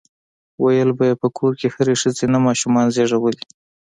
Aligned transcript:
ويل 0.63 0.89
به 0.97 1.03
يې 1.09 1.15
په 1.21 1.27
کور 1.37 1.51
کې 1.59 1.67
هرې 1.75 1.95
ښځې 2.01 2.25
نهه 2.33 2.43
ماشومان 2.47 2.87
زيږولي. 2.95 3.43